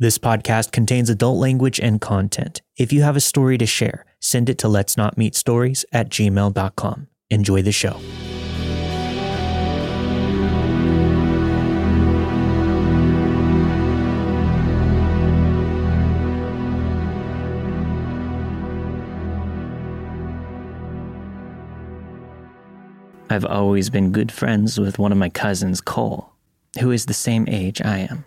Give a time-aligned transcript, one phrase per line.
[0.00, 2.62] This podcast contains adult language and content.
[2.76, 6.08] If you have a story to share, send it to let's not meet stories at
[6.08, 7.08] gmail.com.
[7.30, 7.98] Enjoy the show.
[23.28, 26.32] I've always been good friends with one of my cousins, Cole,
[26.78, 28.24] who is the same age I am.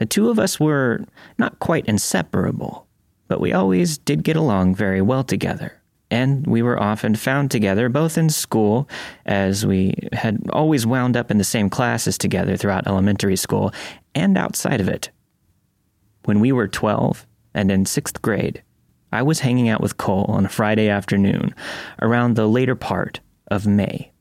[0.00, 1.04] The two of us were
[1.36, 2.86] not quite inseparable,
[3.28, 5.78] but we always did get along very well together.
[6.10, 8.88] And we were often found together, both in school,
[9.26, 13.74] as we had always wound up in the same classes together throughout elementary school,
[14.14, 15.10] and outside of it.
[16.24, 18.62] When we were 12 and in sixth grade,
[19.12, 21.54] I was hanging out with Cole on a Friday afternoon
[22.00, 24.12] around the later part of May.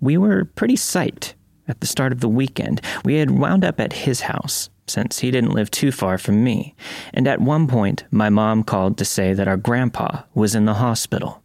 [0.00, 1.34] We were pretty psyched
[1.68, 2.80] at the start of the weekend.
[3.04, 6.74] We had wound up at his house since he didn't live too far from me,
[7.12, 10.74] and at one point my mom called to say that our grandpa was in the
[10.74, 11.42] hospital.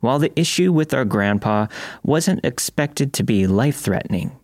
[0.00, 1.66] While the issue with our grandpa
[2.02, 4.38] wasn't expected to be life threatening,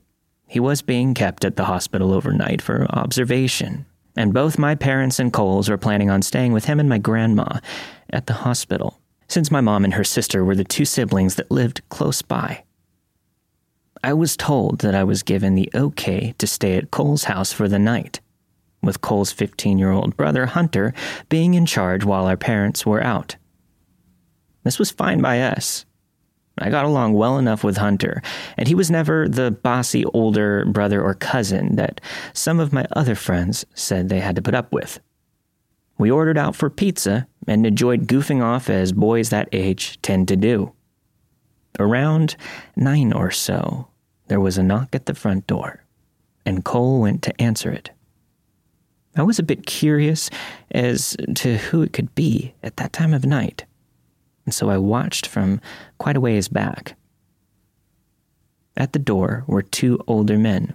[0.47, 5.33] he was being kept at the hospital overnight for observation, and both my parents and
[5.33, 7.61] Cole's were planning on staying with him and my grandma
[8.11, 11.81] at the hospital, since my mom and her sister were the two siblings that lived
[11.89, 12.63] close by.
[14.07, 17.67] I was told that I was given the okay to stay at Cole's house for
[17.67, 18.21] the night,
[18.81, 20.95] with Cole's 15 year old brother, Hunter,
[21.29, 23.35] being in charge while our parents were out.
[24.63, 25.87] This was fine by us.
[26.57, 28.23] I got along well enough with Hunter,
[28.57, 32.01] and he was never the bossy older brother or cousin that
[32.33, 35.01] some of my other friends said they had to put up with.
[35.99, 40.37] We ordered out for pizza and enjoyed goofing off as boys that age tend to
[40.37, 40.73] do.
[41.81, 42.37] Around
[42.77, 43.89] nine or so,
[44.29, 45.85] there was a knock at the front door,
[46.45, 47.91] and Cole went to answer it.
[49.17, 50.29] I was a bit curious
[50.71, 53.65] as to who it could be at that time of night,
[54.45, 55.61] and so I watched from
[55.99, 56.97] quite a ways back.
[58.77, 60.75] At the door were two older men.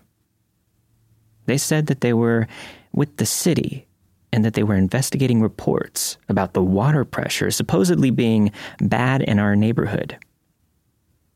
[1.45, 2.47] They said that they were
[2.93, 3.87] with the city
[4.33, 9.55] and that they were investigating reports about the water pressure supposedly being bad in our
[9.55, 10.17] neighborhood.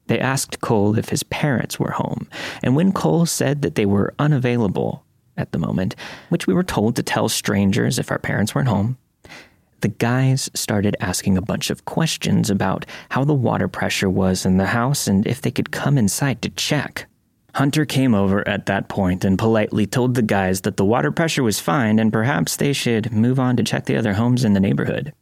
[0.07, 2.27] They asked Cole if his parents were home,
[2.63, 5.03] and when Cole said that they were unavailable
[5.37, 5.95] at the moment,
[6.29, 8.97] which we were told to tell strangers if our parents weren't home,
[9.81, 14.57] the guys started asking a bunch of questions about how the water pressure was in
[14.57, 17.07] the house and if they could come inside to check.
[17.55, 21.43] Hunter came over at that point and politely told the guys that the water pressure
[21.43, 24.59] was fine and perhaps they should move on to check the other homes in the
[24.59, 25.13] neighborhood.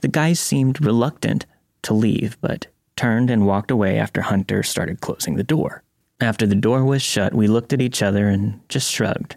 [0.00, 1.44] The guys seemed reluctant
[1.82, 5.84] to leave, but turned and walked away after Hunter started closing the door.
[6.20, 9.36] After the door was shut, we looked at each other and just shrugged,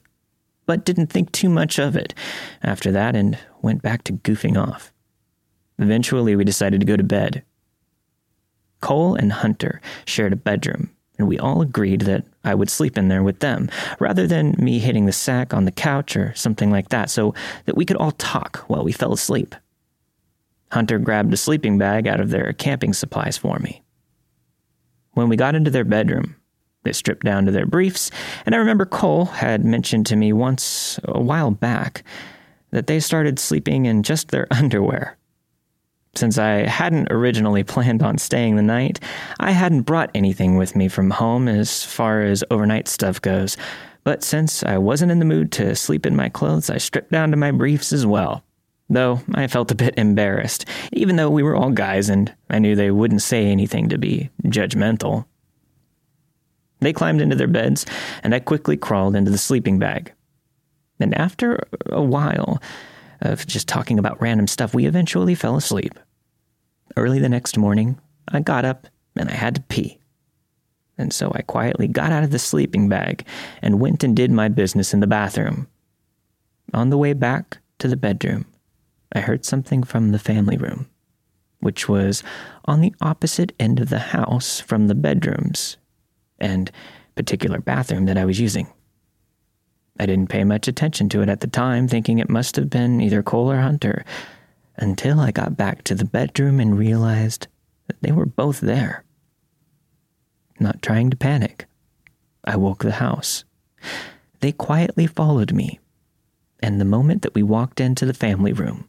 [0.66, 2.16] but didn't think too much of it
[2.64, 4.92] after that and went back to goofing off.
[5.78, 7.44] Eventually, we decided to go to bed.
[8.82, 10.90] Cole and Hunter shared a bedroom,
[11.20, 14.80] and we all agreed that I would sleep in there with them, rather than me
[14.80, 17.36] hitting the sack on the couch or something like that, so
[17.66, 19.54] that we could all talk while we fell asleep.
[20.72, 23.84] Hunter grabbed a sleeping bag out of their camping supplies for me.
[25.14, 26.38] When we got into their bedroom,
[26.84, 28.10] they stripped down to their briefs,
[28.46, 32.04] and I remember Cole had mentioned to me once a while back
[32.72, 35.18] that they started sleeping in just their underwear.
[36.16, 39.00] Since I hadn't originally planned on staying the night,
[39.40, 43.58] I hadn't brought anything with me from home as far as overnight stuff goes.
[44.04, 47.30] But since I wasn't in the mood to sleep in my clothes, I stripped down
[47.32, 48.44] to my briefs as well
[48.94, 52.76] though I felt a bit embarrassed, even though we were all guys and I knew
[52.76, 55.26] they wouldn't say anything to be judgmental.
[56.80, 57.86] They climbed into their beds,
[58.24, 60.12] and I quickly crawled into the sleeping bag.
[61.00, 62.62] And after a while
[63.22, 66.00] of just talking about random stuff, we eventually fell asleep.
[66.98, 70.00] Early the next morning, I got up and I had to pee.
[70.98, 73.26] And so I quietly got out of the sleeping bag
[73.62, 75.68] and went and did my business in the bathroom.
[76.74, 78.46] On the way back to the bedroom,
[79.14, 80.90] I heard something from the family room,
[81.60, 82.24] which was
[82.66, 85.78] on the opposite end of the house from the bedrooms
[86.40, 86.72] and
[87.16, 88.68] particular bathroom that I was using.
[90.00, 93.02] I didn't pay much attention to it at the time, thinking it must have been
[93.02, 94.06] either Cole or Hunter,
[94.78, 97.48] until I got back to the bedroom and realized
[97.88, 99.04] that they were both there.
[100.60, 101.66] Not trying to panic,
[102.46, 103.44] I woke the house.
[104.40, 105.80] They quietly followed me,
[106.64, 108.88] and the moment that we walked into the family room,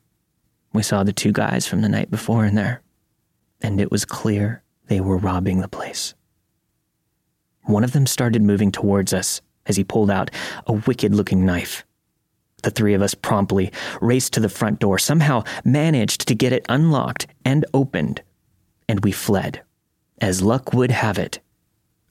[0.73, 2.83] we saw the two guys from the night before in there,
[3.61, 6.15] and it was clear they were robbing the place.
[7.65, 10.31] One of them started moving towards us, as he pulled out
[10.67, 11.85] a wicked looking knife.
[12.63, 16.67] The three of us promptly raced to the front door, somehow managed to get it
[16.69, 18.23] unlocked and opened,
[18.89, 19.63] and we fled.
[20.21, 21.41] As luck would have it,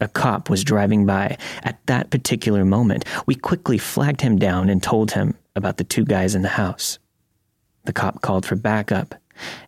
[0.01, 3.05] a cop was driving by at that particular moment.
[3.27, 6.97] We quickly flagged him down and told him about the two guys in the house.
[7.85, 9.15] The cop called for backup,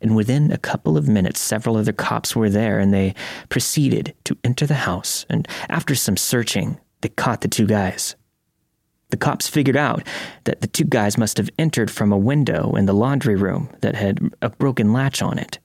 [0.01, 3.15] and within a couple of minutes, several other cops were there and they
[3.49, 5.25] proceeded to enter the house.
[5.29, 8.15] And after some searching, they caught the two guys.
[9.09, 10.07] The cops figured out
[10.45, 13.95] that the two guys must have entered from a window in the laundry room that
[13.95, 15.59] had a broken latch on it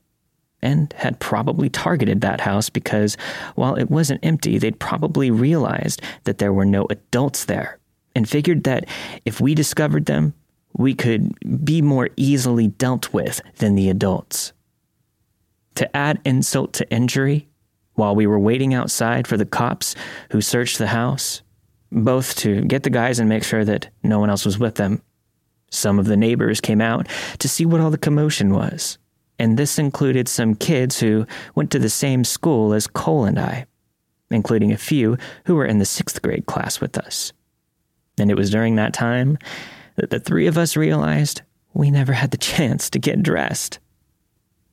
[0.60, 3.16] and had probably targeted that house because
[3.54, 7.78] while it wasn't empty, they'd probably realized that there were no adults there
[8.14, 8.86] and figured that
[9.24, 10.34] if we discovered them,
[10.74, 11.32] we could
[11.64, 14.52] be more easily dealt with than the adults.
[15.76, 17.48] To add insult to injury,
[17.94, 19.94] while we were waiting outside for the cops
[20.30, 21.42] who searched the house,
[21.90, 25.02] both to get the guys and make sure that no one else was with them,
[25.70, 28.98] some of the neighbors came out to see what all the commotion was
[29.38, 33.66] and this included some kids who went to the same school as Cole and I,
[34.30, 37.32] including a few who were in the sixth grade class with us.
[38.18, 39.38] And it was during that time
[39.98, 41.42] that the three of us realized
[41.74, 43.78] we never had the chance to get dressed.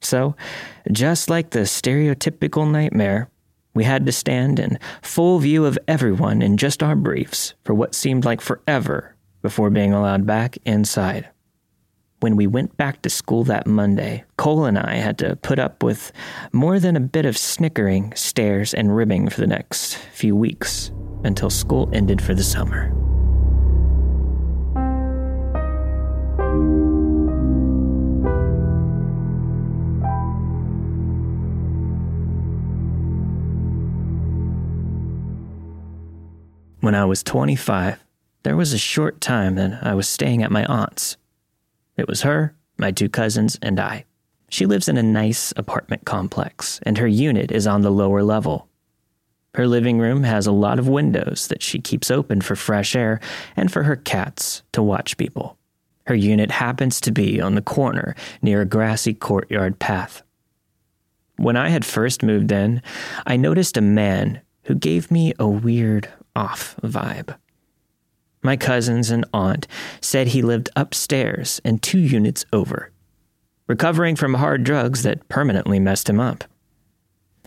[0.02, 0.36] So,
[0.92, 3.30] just like the stereotypical nightmare,
[3.74, 7.96] we had to stand in full view of everyone in just our briefs for what
[7.96, 11.30] seemed like forever before being allowed back inside
[12.26, 15.84] when we went back to school that Monday, Cole and I had to put up
[15.84, 16.12] with
[16.52, 20.92] more than a bit of snickering, stares, and ribbing for the next few weeks
[21.24, 22.92] until school ended for the summer.
[36.86, 37.98] When I was 25,
[38.44, 41.18] there was a short time that I was staying at my aunt's
[41.98, 44.06] it was her, my two cousins, and I.
[44.50, 48.68] She lives in a nice apartment complex, and her unit is on the lower level.
[49.56, 53.20] Her living room has a lot of windows that she keeps open for fresh air
[53.56, 55.58] and for her cats to watch people.
[56.06, 60.22] Her unit happens to be on the corner near a grassy courtyard path.
[61.38, 62.84] When I had first moved in,
[63.26, 67.36] I noticed a man who gave me a weird off vibe.
[68.44, 69.68] My cousins and aunt
[70.02, 72.92] said he lived upstairs and two units over,
[73.68, 76.44] recovering from hard drugs that permanently messed him up.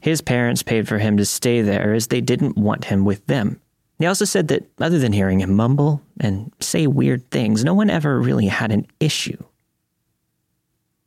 [0.02, 3.60] His parents paid for him to stay there as they didn't want him with them.
[3.98, 7.90] They also said that other than hearing him mumble and say weird things, no one
[7.90, 9.42] ever really had an issue.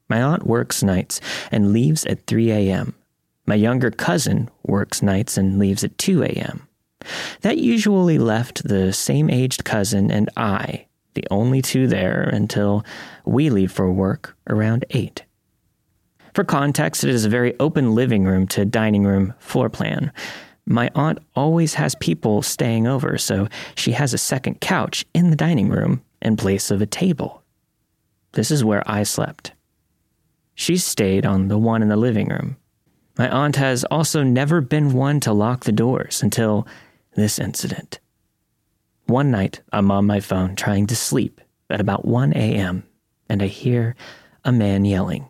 [0.09, 2.93] My aunt works nights and leaves at 3 a.m.
[3.45, 6.67] My younger cousin works nights and leaves at 2 a.m.
[7.41, 12.85] That usually left the same aged cousin and I, the only two there, until
[13.25, 15.23] we leave for work around 8.
[16.33, 20.11] For context, it is a very open living room to dining room floor plan.
[20.65, 25.35] My aunt always has people staying over, so she has a second couch in the
[25.35, 27.43] dining room in place of a table.
[28.33, 29.51] This is where I slept.
[30.55, 32.57] She stayed on the one in the living room.
[33.17, 36.67] My aunt has also never been one to lock the doors until
[37.15, 37.99] this incident.
[39.05, 42.83] One night, I'm on my phone trying to sleep at about 1 a.m.,
[43.29, 43.95] and I hear
[44.43, 45.25] a man yelling.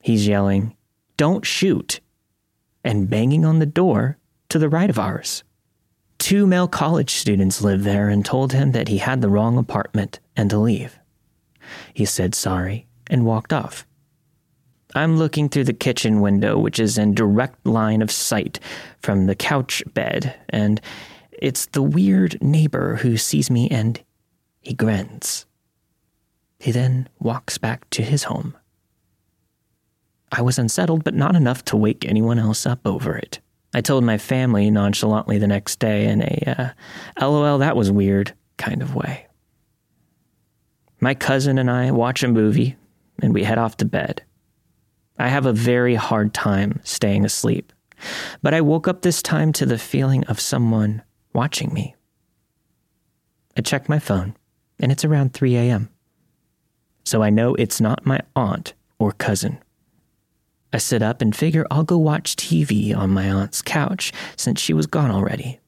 [0.00, 0.76] He's yelling,
[1.16, 2.00] Don't shoot!
[2.84, 5.44] and banging on the door to the right of ours.
[6.18, 10.20] Two male college students lived there and told him that he had the wrong apartment
[10.36, 10.98] and to leave.
[11.92, 13.86] He said sorry and walked off.
[14.94, 18.58] I'm looking through the kitchen window, which is in direct line of sight
[19.00, 20.80] from the couch bed, and
[21.32, 24.00] it's the weird neighbor who sees me and
[24.60, 25.46] he grins.
[26.58, 28.56] He then walks back to his home.
[30.32, 33.40] I was unsettled, but not enough to wake anyone else up over it.
[33.74, 36.74] I told my family nonchalantly the next day in a
[37.20, 39.26] uh, lol, that was weird kind of way.
[41.00, 42.76] My cousin and I watch a movie
[43.22, 44.22] and we head off to bed.
[45.18, 47.72] I have a very hard time staying asleep.
[48.42, 51.96] But I woke up this time to the feeling of someone watching me.
[53.56, 54.36] I check my phone,
[54.78, 55.90] and it's around 3 a.m.
[57.04, 59.58] So I know it's not my aunt or cousin.
[60.72, 64.74] I sit up and figure I'll go watch TV on my aunt's couch since she
[64.74, 65.58] was gone already.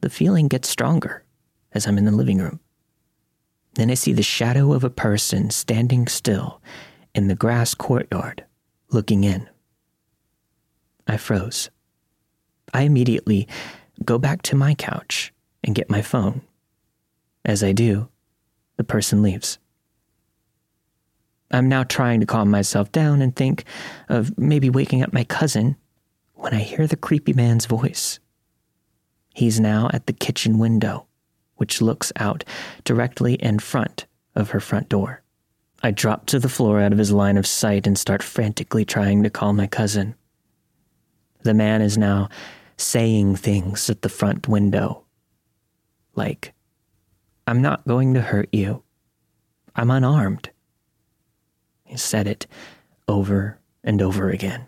[0.00, 1.22] The feeling gets stronger
[1.72, 2.58] as I'm in the living room.
[3.74, 6.60] Then I see the shadow of a person standing still
[7.14, 8.44] in the grass courtyard,
[8.90, 9.48] looking in.
[11.06, 11.70] I froze.
[12.72, 13.48] I immediately
[14.04, 16.42] go back to my couch and get my phone.
[17.44, 18.08] As I do,
[18.76, 19.58] the person leaves.
[21.50, 23.64] I'm now trying to calm myself down and think
[24.08, 25.76] of maybe waking up my cousin
[26.34, 28.18] when I hear the creepy man's voice.
[29.34, 31.06] He's now at the kitchen window,
[31.56, 32.44] which looks out
[32.84, 35.21] directly in front of her front door.
[35.82, 39.24] I drop to the floor out of his line of sight and start frantically trying
[39.24, 40.14] to call my cousin.
[41.42, 42.28] The man is now
[42.76, 45.04] saying things at the front window.
[46.14, 46.54] Like,
[47.46, 48.84] I'm not going to hurt you.
[49.74, 50.50] I'm unarmed.
[51.84, 52.46] He said it
[53.08, 54.66] over and over again.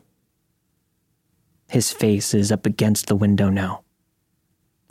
[1.69, 3.83] His face is up against the window now.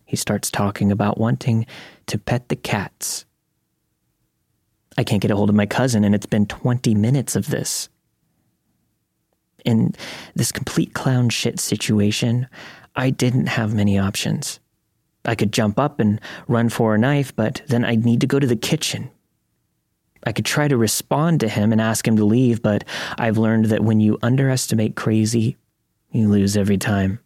[0.06, 1.66] He starts talking about wanting
[2.08, 3.26] to pet the cats.
[4.98, 7.90] I can't get a hold of my cousin, and it's been 20 minutes of this.
[9.66, 9.94] In
[10.36, 12.48] this complete clown shit situation,
[12.96, 14.60] I didn't have many options.
[15.26, 18.40] I could jump up and run for a knife, but then I'd need to go
[18.40, 19.10] to the kitchen
[20.26, 22.84] I could try to respond to him and ask him to leave, but
[23.18, 25.58] I've learned that when you underestimate crazy,
[26.12, 27.20] you lose every time.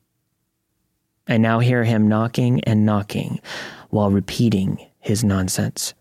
[1.28, 3.40] I now hear him knocking and knocking
[3.90, 5.94] while repeating his nonsense.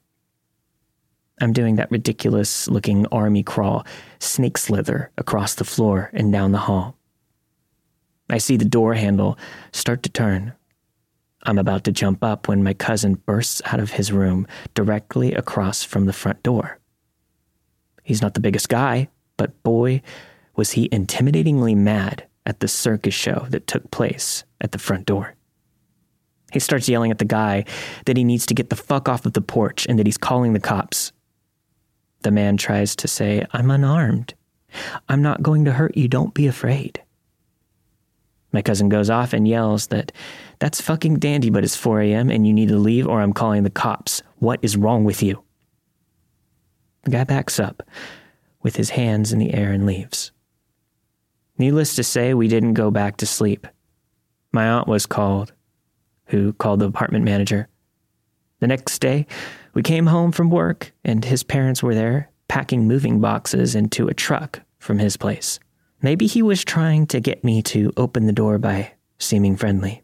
[1.40, 3.87] I'm doing that ridiculous looking army crawl,
[4.19, 6.97] snake slither across the floor and down the hall.
[8.31, 9.38] I see the door handle
[9.73, 10.55] start to turn.
[11.43, 15.85] I'm about to jump up when my cousin bursts out of his room directly across
[15.85, 16.78] from the front door.
[18.02, 20.02] He's not the biggest guy, but boy,
[20.57, 25.35] was he intimidatingly mad at the circus show that took place at the front door.
[26.52, 27.64] He starts yelling at the guy
[28.07, 30.52] that he needs to get the fuck off of the porch and that he's calling
[30.52, 31.12] the cops.
[32.26, 34.35] The man tries to say, I'm unarmed.
[35.09, 36.09] I'm not going to hurt you.
[36.09, 37.00] Don't be afraid.
[38.50, 40.11] My cousin goes off and yells that
[40.59, 42.28] that's fucking dandy, but it's 4 a.m.
[42.28, 44.25] and you need to leave or I'm calling the cops.
[44.38, 45.40] What is wrong with you?
[47.04, 47.85] The guy backs up
[48.61, 50.33] with his hands in the air and leaves.
[51.59, 53.68] Needless to say, we didn't go back to sleep.
[54.50, 55.52] My aunt was called,
[56.25, 57.68] who called the apartment manager.
[58.59, 59.28] The next day,
[59.76, 64.14] we came home from work, and his parents were there packing moving boxes into a
[64.14, 65.61] truck from his place.
[66.00, 70.02] Maybe he was trying to get me to open the door by seeming friendly.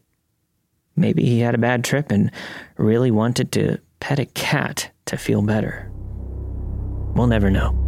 [0.95, 2.29] Maybe he had a bad trip and
[2.77, 5.89] really wanted to pet a cat to feel better.
[7.15, 7.82] We'll never know.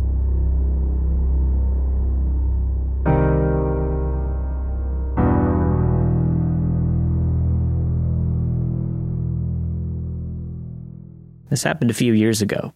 [11.56, 12.74] This happened a few years ago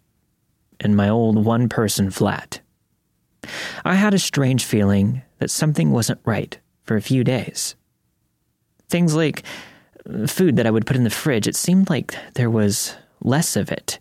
[0.79, 2.61] in my old one person flat.
[3.83, 7.75] I had a strange feeling that something wasn't right for a few days.
[8.87, 9.43] Things like
[10.27, 13.69] food that I would put in the fridge, it seemed like there was less of
[13.69, 13.99] it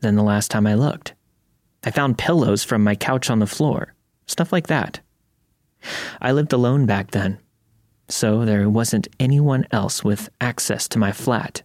[0.00, 1.14] than the last time I looked.
[1.84, 3.94] I found pillows from my couch on the floor,
[4.26, 5.00] stuff like that.
[6.20, 7.38] I lived alone back then,
[8.08, 11.62] so there wasn't anyone else with access to my flat.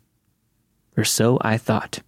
[0.96, 2.00] Or so I thought.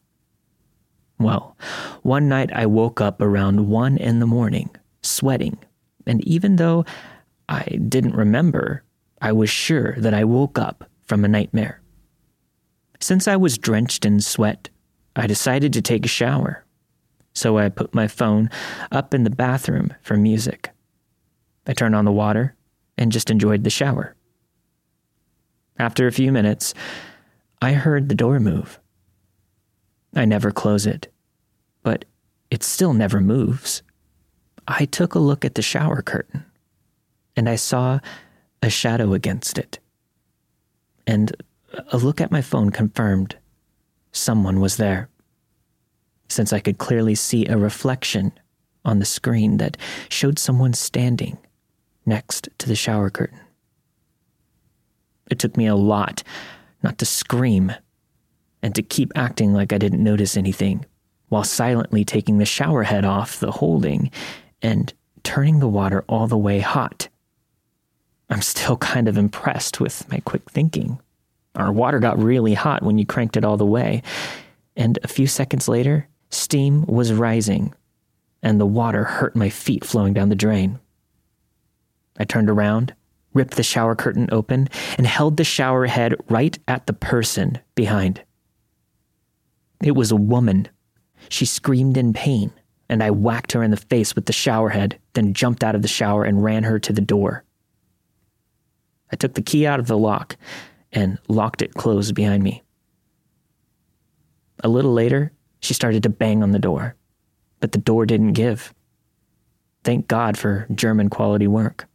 [1.20, 1.56] Well,
[2.02, 4.70] one night I woke up around one in the morning,
[5.02, 5.58] sweating,
[6.06, 6.86] and even though
[7.48, 8.84] I didn't remember,
[9.22, 11.82] I was sure that I woke up from a nightmare.
[13.00, 14.70] Since I was drenched in sweat,
[15.16, 16.66] I decided to take a shower
[17.36, 18.50] so I put my phone
[18.92, 20.72] up in the bathroom for music.
[21.68, 22.56] I turned on the water
[22.98, 24.16] and just enjoyed the shower.
[25.78, 26.74] After a few minutes,
[27.62, 28.80] I heard the door move.
[30.16, 31.12] I never close it,
[31.84, 32.06] but
[32.50, 33.84] it still never moves.
[34.68, 36.46] I took a look at the shower curtain
[37.36, 38.00] and I saw
[38.64, 39.80] a shadow against it.
[41.06, 41.36] And
[41.92, 43.36] a look at my phone confirmed
[44.12, 45.10] someone was there
[46.30, 48.32] since I could clearly see a reflection
[48.84, 49.78] on the screen that
[50.10, 51.38] showed someone standing
[52.06, 53.40] next to the shower curtain.
[55.30, 56.24] It took me a lot
[56.84, 57.74] not to scream
[58.66, 60.84] and to keep acting like I didn't notice anything
[61.30, 64.10] while silently taking the shower head off the holding
[64.60, 64.92] and
[65.22, 67.08] turning the water all the way hot.
[68.28, 71.00] I'm still kind of impressed with my quick thinking.
[71.54, 74.02] Our water got really hot when you cranked it all the way,
[74.76, 77.72] and a few seconds later, Steam was rising,
[78.42, 80.80] and the water hurt my feet flowing down the drain.
[82.18, 82.96] I turned around,
[83.32, 88.24] ripped the shower curtain open, and held the shower head right at the person behind.
[89.84, 90.68] It was a woman.
[91.30, 92.52] She screamed in pain,
[92.90, 95.82] and I whacked her in the face with the shower head, then jumped out of
[95.82, 97.44] the shower and ran her to the door.
[99.12, 100.36] I took the key out of the lock
[100.92, 102.64] and locked it closed behind me.
[104.64, 106.96] A little later, she started to bang on the door,
[107.60, 108.74] but the door didn't give.
[109.84, 111.88] Thank God for German quality work.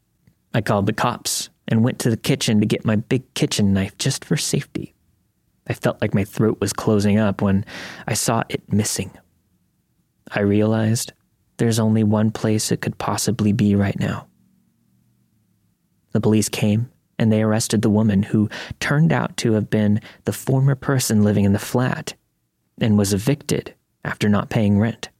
[0.54, 3.96] I called the cops and went to the kitchen to get my big kitchen knife
[3.98, 4.94] just for safety.
[5.68, 7.64] I felt like my throat was closing up when
[8.06, 9.10] I saw it missing.
[10.32, 11.12] I realized
[11.58, 14.26] there's only one place it could possibly be right now.
[16.12, 18.48] The police came and they arrested the woman who
[18.80, 22.14] turned out to have been the former person living in the flat
[22.80, 23.74] and was evicted
[24.04, 25.10] after not paying rent.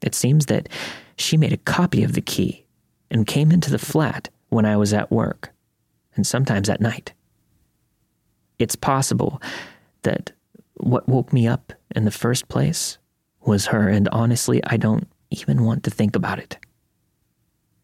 [0.00, 0.68] It seems that
[1.16, 2.64] she made a copy of the key
[3.10, 5.52] and came into the flat when I was at work,
[6.14, 7.12] and sometimes at night.
[8.58, 9.40] It's possible
[10.02, 10.32] that
[10.74, 12.98] what woke me up in the first place
[13.42, 16.58] was her, and honestly, I don't even want to think about it.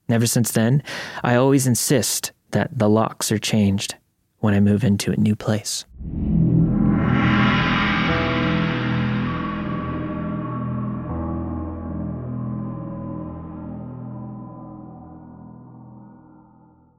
[0.08, 0.82] Ever since then,
[1.22, 3.94] I always insist that the locks are changed
[4.38, 5.84] when I move into a new place.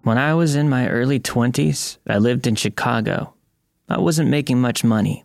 [0.03, 3.35] When I was in my early 20s, I lived in Chicago.
[3.88, 5.24] I wasn't making much money.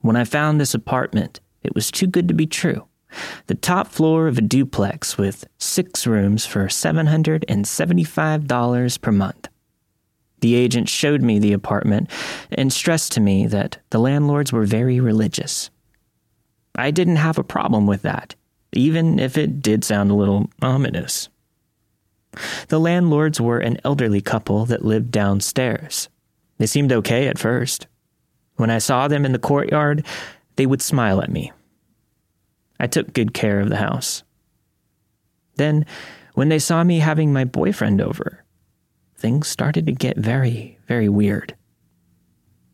[0.00, 2.86] When I found this apartment, it was too good to be true.
[3.46, 9.48] The top floor of a duplex with six rooms for $775 per month.
[10.40, 12.10] The agent showed me the apartment
[12.50, 15.70] and stressed to me that the landlords were very religious.
[16.74, 18.34] I didn't have a problem with that,
[18.72, 21.28] even if it did sound a little ominous.
[22.68, 26.08] The landlords were an elderly couple that lived downstairs.
[26.58, 27.86] They seemed okay at first.
[28.56, 30.06] When I saw them in the courtyard,
[30.56, 31.52] they would smile at me.
[32.78, 34.22] I took good care of the house.
[35.56, 35.86] Then,
[36.34, 38.44] when they saw me having my boyfriend over,
[39.16, 41.54] things started to get very, very weird.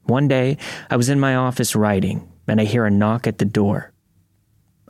[0.04, 0.56] One day,
[0.88, 3.92] I was in my office writing, and I hear a knock at the door.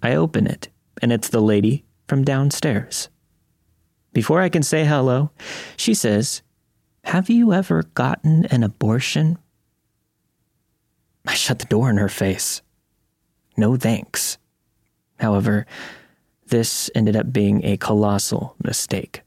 [0.02, 0.68] I open it,
[1.02, 3.08] and it's the lady from downstairs.
[4.12, 5.30] Before I can say hello,
[5.76, 6.42] she says,
[7.04, 9.38] Have you ever gotten an abortion?
[11.26, 12.62] I shut the door in her face.
[13.56, 14.38] No thanks.
[15.18, 15.66] However,
[16.46, 19.22] this ended up being a colossal mistake.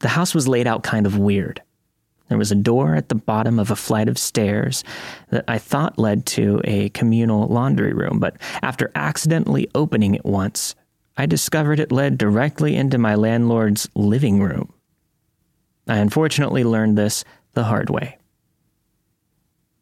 [0.00, 1.62] The house was laid out kind of weird.
[2.28, 4.82] There was a door at the bottom of a flight of stairs
[5.30, 10.74] that I thought led to a communal laundry room, but after accidentally opening it once,
[11.16, 14.72] I discovered it led directly into my landlord's living room.
[15.86, 18.18] I unfortunately learned this the hard way.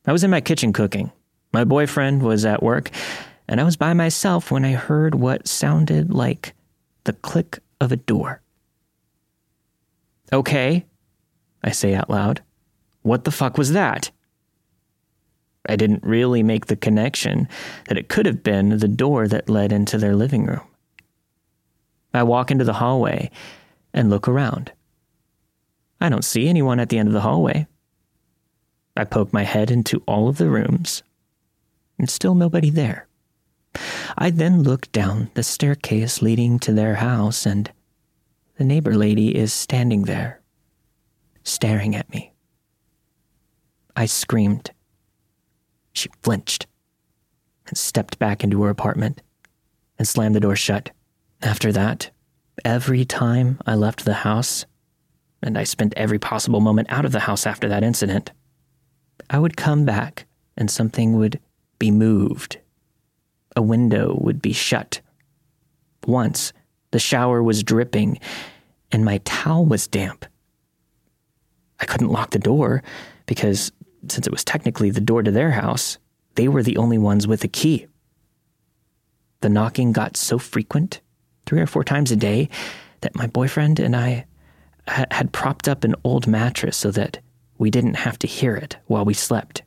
[0.06, 1.10] I was in my kitchen cooking.
[1.52, 2.90] My boyfriend was at work,
[3.48, 6.54] and I was by myself when I heard what sounded like
[7.04, 8.42] the click of a door.
[10.32, 10.84] Okay,
[11.62, 12.42] I say out loud.
[13.02, 14.10] What the fuck was that?
[15.66, 17.48] I didn't really make the connection
[17.88, 20.60] that it could have been the door that led into their living room.
[22.12, 23.30] I walk into the hallway
[23.92, 24.72] and look around.
[26.04, 27.66] I don't see anyone at the end of the hallway.
[28.94, 31.02] I poke my head into all of the rooms,
[31.98, 33.08] and still nobody there.
[34.18, 37.72] I then look down the staircase leading to their house, and
[38.58, 40.42] the neighbor lady is standing there,
[41.42, 42.34] staring at me.
[43.96, 44.72] I screamed.
[45.94, 46.66] She flinched
[47.66, 49.22] and stepped back into her apartment
[49.98, 50.90] and slammed the door shut.
[51.40, 52.10] After that,
[52.62, 54.66] every time I left the house,
[55.44, 58.32] and I spent every possible moment out of the house after that incident,
[59.30, 60.26] I would come back
[60.56, 61.38] and something would
[61.78, 62.58] be moved.
[63.54, 65.00] A window would be shut.
[66.06, 66.52] Once,
[66.90, 68.18] the shower was dripping
[68.90, 70.24] and my towel was damp.
[71.80, 72.82] I couldn't lock the door
[73.26, 73.72] because,
[74.08, 75.98] since it was technically the door to their house,
[76.36, 77.86] they were the only ones with a key.
[79.40, 81.00] The knocking got so frequent
[81.46, 82.48] three or four times a day
[83.02, 84.26] that my boyfriend and I
[84.88, 87.18] ha- had propped up an old mattress so that
[87.58, 89.62] we didn't have to hear it while we slept.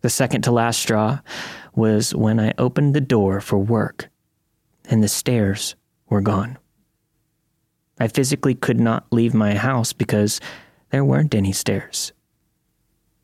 [0.00, 1.20] The second to last straw
[1.74, 4.08] was when I opened the door for work
[4.86, 5.76] and the stairs
[6.08, 6.58] were gone.
[8.00, 10.40] I physically could not leave my house because
[10.90, 12.12] there weren't any stairs.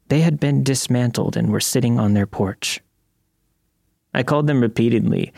[0.09, 2.81] They had been dismantled and were sitting on their porch.
[4.14, 5.33] I called them repeatedly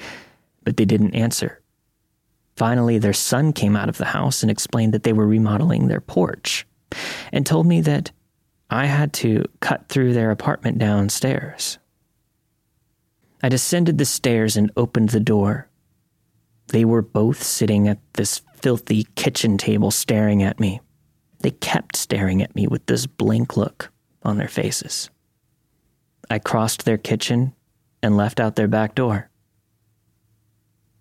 [0.64, 1.59] but they didn't answer.
[2.60, 5.98] Finally, their son came out of the house and explained that they were remodeling their
[6.02, 6.66] porch
[7.32, 8.10] and told me that
[8.68, 11.78] I had to cut through their apartment downstairs.
[13.42, 15.70] I descended the stairs and opened the door.
[16.66, 20.82] They were both sitting at this filthy kitchen table staring at me.
[21.38, 23.90] They kept staring at me with this blank look
[24.22, 25.08] on their faces.
[26.28, 27.54] I crossed their kitchen
[28.02, 29.29] and left out their back door.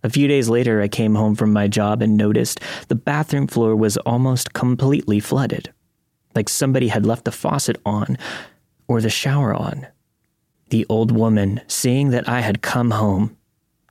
[0.04, 3.76] A few days later, I came home from my job and noticed the bathroom floor
[3.76, 5.74] was almost completely flooded,
[6.36, 8.18] like somebody had left the faucet on
[8.88, 9.88] or the shower on.
[10.70, 13.36] The old woman, seeing that I had come home,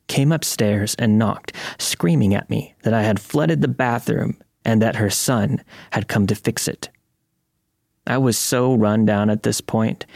[0.07, 4.97] came upstairs and knocked, screaming at me that I had flooded the bathroom and that
[4.97, 6.89] her son had come to fix it.
[8.07, 10.07] I was so run down at this point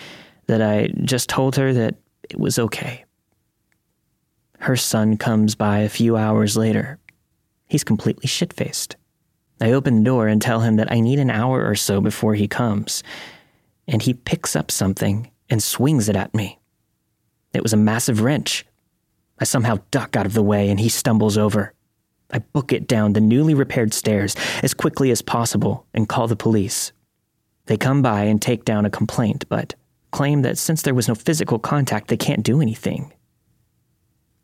[0.47, 1.97] that I just told her that
[2.31, 3.05] it was okay.
[4.63, 7.01] Her son comes by a few hours later.
[7.67, 8.95] He's completely shit faced.
[9.61, 12.37] I open the door and tell him that I need an hour or so before
[12.37, 13.03] he comes,
[13.89, 16.61] and he picks up something and swings it at me.
[17.53, 18.65] It was a massive wrench.
[19.41, 21.75] I somehow duck out of the way and he stumbles over.
[22.31, 26.37] I book it down the newly repaired stairs as quickly as possible and call the
[26.37, 26.93] police.
[27.67, 29.75] They come by and take down a complaint, but
[30.13, 33.13] claim that since there was no physical contact, they can't do anything.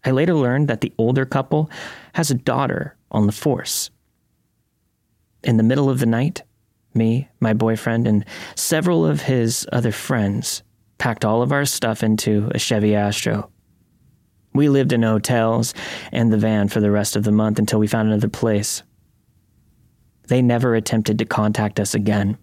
[0.09, 1.71] I later learned that the older couple
[2.14, 3.90] has a daughter on the force.
[5.44, 6.44] In the middle of the night,
[6.94, 10.62] me, my boyfriend, and several of his other friends
[10.97, 13.51] packed all of our stuff into a Chevy Astro.
[14.55, 15.75] We lived in hotels
[16.11, 18.83] and the van for the rest of the month until we found another place.
[20.29, 22.38] They never attempted to contact us again.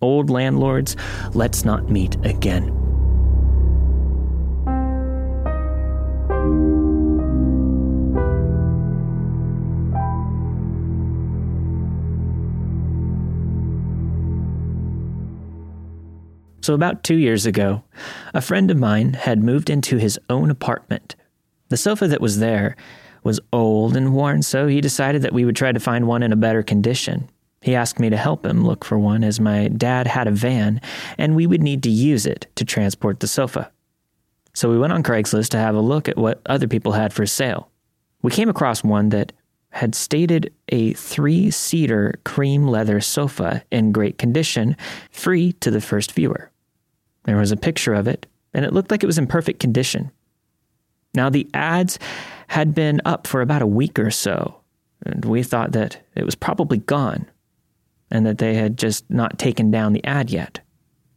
[0.00, 0.96] Old landlords,
[1.34, 2.85] let's not meet again.
[16.66, 17.84] So, about two years ago,
[18.34, 21.14] a friend of mine had moved into his own apartment.
[21.68, 22.74] The sofa that was there
[23.22, 26.32] was old and worn, so he decided that we would try to find one in
[26.32, 27.30] a better condition.
[27.60, 30.80] He asked me to help him look for one as my dad had a van
[31.16, 33.70] and we would need to use it to transport the sofa.
[34.52, 37.26] So we went on Craigslist to have a look at what other people had for
[37.26, 37.70] sale.
[38.22, 39.32] We came across one that
[39.70, 44.76] had stated a three seater cream leather sofa in great condition,
[45.12, 46.50] free to the first viewer.
[47.26, 50.10] There was a picture of it, and it looked like it was in perfect condition.
[51.14, 51.98] Now, the ads
[52.48, 54.60] had been up for about a week or so,
[55.04, 57.26] and we thought that it was probably gone
[58.10, 60.60] and that they had just not taken down the ad yet.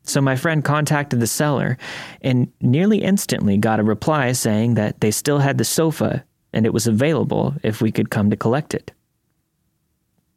[0.03, 1.77] So my friend contacted the seller
[2.21, 6.73] and nearly instantly got a reply saying that they still had the sofa and it
[6.73, 8.91] was available if we could come to collect it.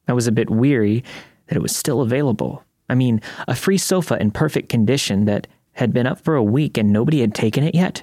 [0.06, 1.04] I was a bit weary
[1.46, 2.62] that it was still available.
[2.90, 6.76] I mean, a free sofa in perfect condition that had been up for a week
[6.76, 8.02] and nobody had taken it yet.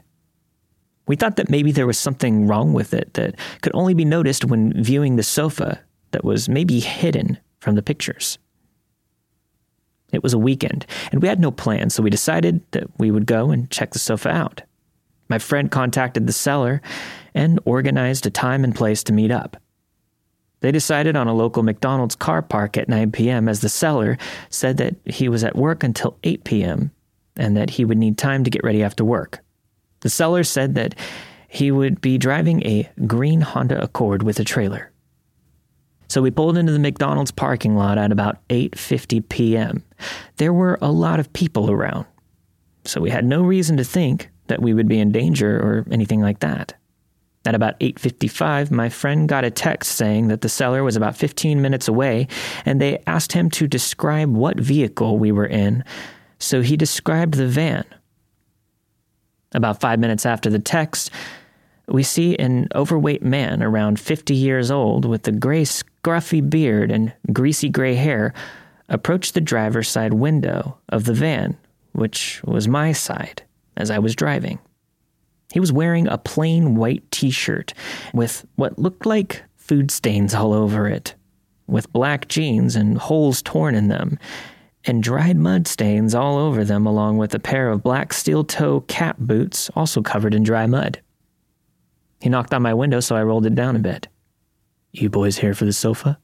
[1.08, 4.46] We thought that maybe there was something wrong with it that could only be noticed
[4.46, 5.80] when viewing the sofa
[6.12, 8.38] that was maybe hidden from the pictures.
[10.12, 13.26] It was a weekend, and we had no plans, so we decided that we would
[13.26, 14.62] go and check the sofa out.
[15.30, 16.82] My friend contacted the seller
[17.36, 19.58] and organized a time and place to meet up.
[20.62, 23.48] They decided on a local McDonald's car park at 9 p.m.
[23.48, 24.18] as the seller
[24.50, 26.92] said that he was at work until 8 p.m
[27.40, 29.40] and that he would need time to get ready after work.
[30.02, 30.96] The seller said that
[31.48, 34.92] he would be driving a green Honda Accord with a trailer.
[36.08, 39.84] So we pulled into the McDonald's parking lot at about 8:50 p.m.
[40.38, 42.06] There were a lot of people around.
[42.86, 46.22] So we had no reason to think that we would be in danger or anything
[46.22, 46.74] like that.
[47.46, 51.62] At about 8:55, my friend got a text saying that the seller was about 15
[51.62, 52.28] minutes away
[52.66, 55.84] and they asked him to describe what vehicle we were in
[56.40, 57.86] so he described the van.
[59.54, 61.12] About five minutes after the text,
[61.88, 67.14] we see an overweight man around 50 years old with a gray, scruffy beard and
[67.34, 68.34] greasy gray hair
[68.88, 71.58] approach the driver's side window of the van,
[71.94, 73.44] which was my side,
[73.78, 74.60] as I was driving.
[75.52, 77.74] He was wearing a plain white t shirt
[78.14, 81.16] with what looked like food stains all over it,
[81.68, 84.20] with black jeans and holes torn in them,
[84.86, 88.82] and dried mud stains all over them, along with a pair of black steel toe
[88.82, 91.02] cap boots also covered in dry mud.
[92.22, 94.08] He knocked on my window, so I rolled it down a bit.
[94.92, 96.20] You boys here for the sofa?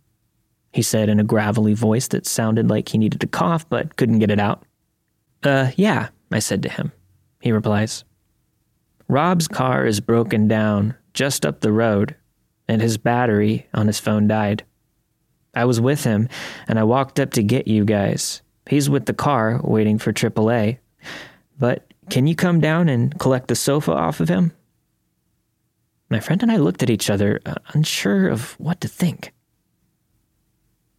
[0.71, 4.19] He said in a gravelly voice that sounded like he needed to cough but couldn't
[4.19, 4.63] get it out.
[5.43, 6.91] Uh, yeah, I said to him.
[7.41, 8.03] He replies.
[9.07, 12.15] Rob's car is broken down just up the road,
[12.67, 14.65] and his battery on his phone died.
[15.53, 16.27] I was with him,
[16.67, 20.79] and I walked up to get you guys, He's with the car waiting for AAA.
[21.59, 24.51] But can you come down and collect the sofa off of him?
[26.09, 29.33] My friend and I looked at each other, uh, unsure of what to think.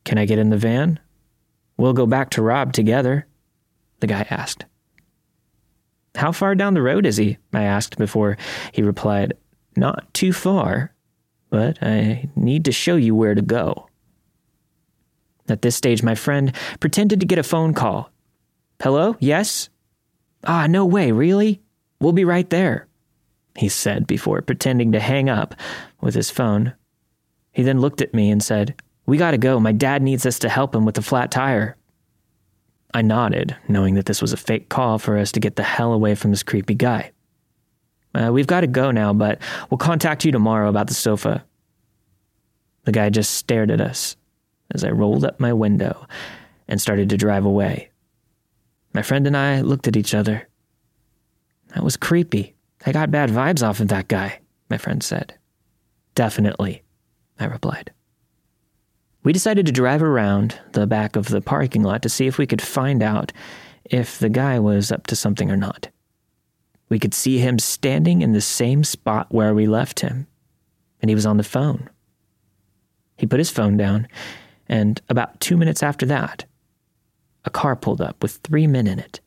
[0.04, 0.98] Can I get in the van?
[1.76, 3.26] We'll go back to Rob together,
[4.00, 4.64] the guy asked.
[6.14, 7.38] How far down the road is he?
[7.52, 8.36] I asked before
[8.72, 9.34] he replied,
[9.76, 10.94] Not too far,
[11.50, 13.88] but I need to show you where to go.
[15.48, 18.10] At this stage, my friend pretended to get a phone call.
[18.82, 19.16] Hello?
[19.20, 19.68] Yes?
[20.44, 21.60] Ah, no way, really?
[22.00, 22.88] We'll be right there,
[23.56, 25.54] he said before pretending to hang up
[26.00, 26.74] with his phone.
[27.52, 28.74] He then looked at me and said,
[29.06, 29.58] We gotta go.
[29.58, 31.76] My dad needs us to help him with the flat tire.
[32.92, 35.92] I nodded, knowing that this was a fake call for us to get the hell
[35.92, 37.12] away from this creepy guy.
[38.14, 39.38] Uh, we've got to go now, but
[39.70, 41.44] we'll contact you tomorrow about the sofa.
[42.84, 44.16] The guy just stared at us
[44.74, 46.06] as I rolled up my window
[46.68, 47.90] and started to drive away.
[48.92, 50.48] My friend and I looked at each other.
[51.74, 52.54] That was creepy.
[52.84, 55.34] I got bad vibes off of that guy, my friend said.
[56.14, 56.82] Definitely,
[57.38, 57.92] I replied.
[59.22, 62.46] We decided to drive around the back of the parking lot to see if we
[62.46, 63.32] could find out
[63.84, 65.88] if the guy was up to something or not.
[66.88, 70.28] We could see him standing in the same spot where we left him,
[71.02, 71.90] and he was on the phone.
[73.16, 74.06] He put his phone down,
[74.68, 76.44] and about two minutes after that,
[77.44, 79.20] a car pulled up with three men in it,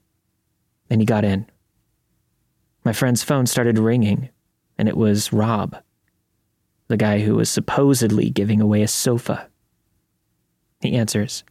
[0.90, 1.46] and he got in.
[2.84, 4.30] My friend's phone started ringing,
[4.78, 5.78] and it was Rob,
[6.88, 9.50] the guy who was supposedly giving away a sofa.
[10.82, 11.44] He answers,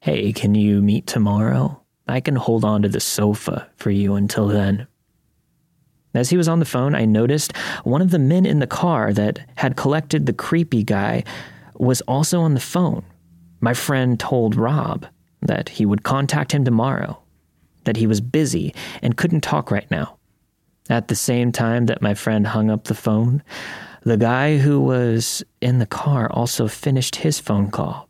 [0.00, 1.82] Hey, can you meet tomorrow?
[2.08, 4.86] I can hold on to the sofa for you until then.
[6.12, 9.12] As he was on the phone, I noticed one of the men in the car
[9.12, 11.22] that had collected the creepy guy
[11.78, 13.04] was also on the phone.
[13.60, 15.06] My friend told Rob
[15.42, 17.20] that he would contact him tomorrow,
[17.84, 20.16] that he was busy and couldn't talk right now.
[20.88, 23.42] At the same time that my friend hung up the phone,
[24.02, 28.08] the guy who was in the car also finished his phone call.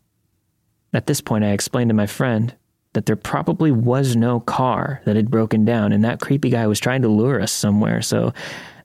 [0.92, 2.54] At this point, I explained to my friend
[2.92, 6.80] that there probably was no car that had broken down, and that creepy guy was
[6.80, 8.32] trying to lure us somewhere so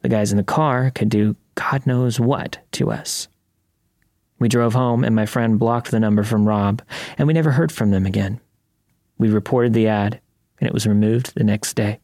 [0.01, 3.27] the guys in the car could do God knows what to us.
[4.45, 6.83] We drove home, and my friend blocked the number from Rob,
[7.17, 8.39] and we never heard from them again.
[9.17, 10.21] We reported the ad,
[10.59, 11.99] and it was removed the next day.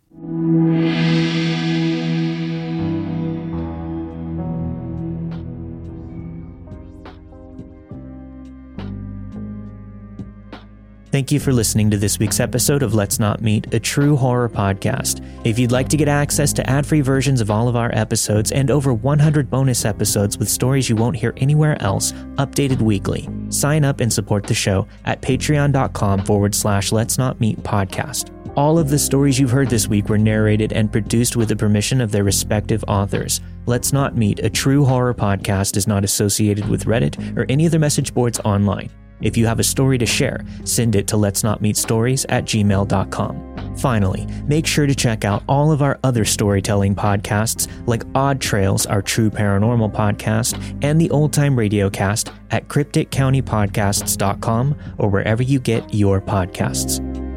[11.12, 14.48] Thank you for listening to this week's episode of Let's Not Meet, a true horror
[14.48, 15.22] podcast.
[15.46, 18.54] If you'd like to get access to ad free versions of all of our episodes
[18.54, 23.84] and over 100 bonus episodes with stories you won't hear anywhere else, updated weekly, sign
[23.84, 28.32] up and support the show at patreon.com forward slash Let's Not Meet podcast.
[28.56, 32.00] All of the stories you've heard this week were narrated and produced with the permission
[32.00, 33.42] of their respective authors.
[33.66, 37.80] Let's Not Meet, a true horror podcast, is not associated with Reddit or any other
[37.80, 38.90] message boards online.
[39.22, 42.46] If you have a story to share, send it to let's not meet stories at
[42.46, 43.76] gmail.com.
[43.78, 48.86] Finally, make sure to check out all of our other storytelling podcasts like Odd Trails,
[48.86, 55.60] our true paranormal podcast, and the Old Time Radio Cast at crypticcountypodcasts.com or wherever you
[55.60, 57.31] get your podcasts.